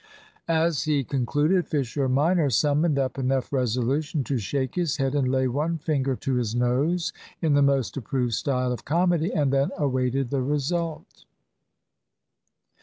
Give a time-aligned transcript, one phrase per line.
[0.47, 5.47] As he concluded, Fisher minor summoned up enough resolution to shake his head and lay
[5.47, 10.31] one finger to his nose in the most approved style of comedy, and then awaited
[10.31, 11.25] the result.